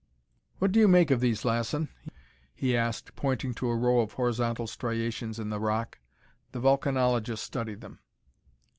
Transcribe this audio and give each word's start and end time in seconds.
"What 0.57 0.71
do 0.71 0.79
you 0.79 0.87
make 0.87 1.11
of 1.11 1.19
these, 1.19 1.45
Lassen?" 1.45 1.87
he 2.55 2.75
asked, 2.75 3.15
pointing 3.15 3.53
to 3.53 3.69
a 3.69 3.75
row 3.77 3.99
of 3.99 4.13
horizontal 4.13 4.65
striations 4.65 5.37
in 5.37 5.51
the 5.51 5.59
rock. 5.59 5.99
The 6.53 6.59
volcanologist 6.59 7.43
studied 7.43 7.81
them. 7.81 7.99